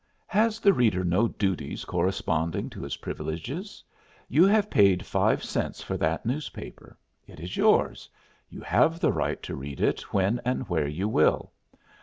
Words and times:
Has 0.25 0.59
the 0.59 0.73
reader 0.73 1.03
no 1.03 1.27
duties 1.27 1.85
corresponding 1.85 2.71
to 2.71 2.81
his 2.81 2.97
privileges? 2.97 3.83
You 4.27 4.47
have 4.47 4.67
paid 4.67 5.05
five 5.05 5.43
cents 5.43 5.83
for 5.83 5.95
that 5.97 6.25
newspaper. 6.25 6.97
It 7.27 7.39
is 7.39 7.55
yours. 7.55 8.09
You 8.49 8.61
have 8.61 8.99
the 8.99 9.13
right 9.13 9.43
to 9.43 9.55
read 9.55 9.79
it 9.79 10.11
when 10.11 10.41
and 10.43 10.67
where 10.67 10.87
you 10.87 11.07
will. 11.07 11.51